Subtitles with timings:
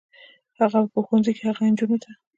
[0.59, 2.11] هغه به په ښوونځي کې هغو نجونو ته